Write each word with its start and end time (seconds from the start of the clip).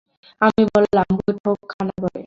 আমি 0.41 0.61
বললুম, 0.71 1.07
বৈঠকখানাঘরে। 1.17 2.19